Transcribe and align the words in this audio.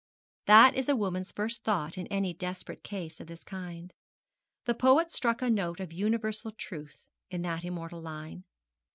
That 0.47 0.73
is 0.73 0.89
a 0.89 0.95
woman's 0.95 1.31
first 1.31 1.63
thought 1.63 1.95
in 1.95 2.07
any 2.07 2.33
desperate 2.33 2.83
case 2.83 3.19
of 3.19 3.27
this 3.27 3.43
kind. 3.43 3.93
The 4.65 4.73
poet 4.73 5.11
struck 5.11 5.43
a 5.43 5.47
note 5.51 5.79
of 5.79 5.93
universal 5.93 6.51
truth 6.53 7.07
in 7.29 7.43
that 7.43 7.63
immortal 7.63 8.01
line. 8.01 8.43